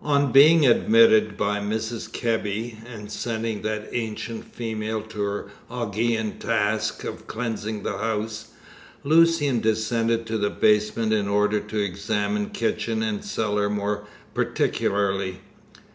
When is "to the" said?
10.24-10.48